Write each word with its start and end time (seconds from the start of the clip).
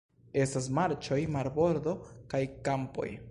Estas 0.43 0.69
marĉoj, 0.77 1.19
marbordo 1.37 1.95
kaj 2.35 2.43
kampoj. 2.69 3.11